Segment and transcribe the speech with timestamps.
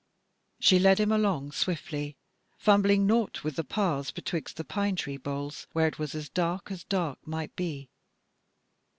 [0.59, 2.17] She led him along swiftly,
[2.57, 6.71] fumbling nought with the paths betwixt the pine tree boles, where it was as dark
[6.71, 7.87] as dark might be.